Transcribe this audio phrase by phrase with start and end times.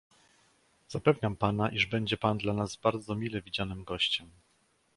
[0.87, 4.29] "Zapewniam pana, iż będzie pan dla nas bardzo mile widzianym gościem."